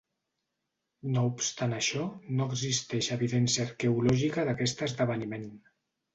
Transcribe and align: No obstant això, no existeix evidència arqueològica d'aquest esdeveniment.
No 1.15 1.25
obstant 1.31 1.75
això, 1.79 2.05
no 2.39 2.47
existeix 2.55 3.11
evidència 3.17 3.67
arqueològica 3.67 4.49
d'aquest 4.51 4.85
esdeveniment. 4.91 5.49